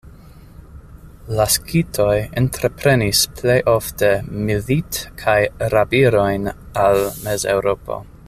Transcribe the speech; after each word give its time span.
La 1.39 1.45
skitoj 1.55 2.15
entreprenis 2.41 3.21
plej 3.41 3.59
ofte 3.75 4.09
milit- 4.47 5.01
kaj 5.25 5.37
rab-irojn 5.75 6.53
al 6.87 7.05
Mezeŭropo. 7.29 8.03